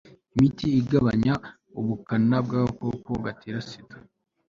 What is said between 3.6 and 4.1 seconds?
sida